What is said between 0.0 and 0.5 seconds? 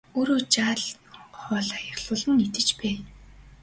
Өөрөө